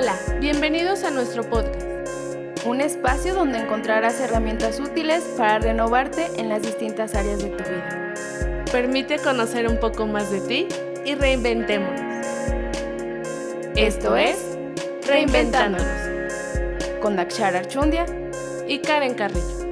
Hola, 0.00 0.16
bienvenidos 0.38 1.02
a 1.02 1.10
nuestro 1.10 1.42
podcast. 1.42 1.82
Un 2.64 2.80
espacio 2.80 3.34
donde 3.34 3.58
encontrarás 3.58 4.20
herramientas 4.20 4.78
útiles 4.78 5.24
para 5.36 5.58
renovarte 5.58 6.30
en 6.36 6.48
las 6.48 6.62
distintas 6.62 7.16
áreas 7.16 7.42
de 7.42 7.48
tu 7.48 7.64
vida. 7.64 8.14
Permite 8.70 9.18
conocer 9.18 9.66
un 9.66 9.80
poco 9.80 10.06
más 10.06 10.30
de 10.30 10.40
ti 10.42 10.68
y 11.04 11.16
reinventémonos. 11.16 12.00
Esto 13.74 14.16
es 14.16 14.38
Reinventándonos 15.04 15.82
con 17.00 17.16
Dakshar 17.16 17.56
Archundia 17.56 18.06
y 18.68 18.78
Karen 18.78 19.14
Carrillo. 19.14 19.67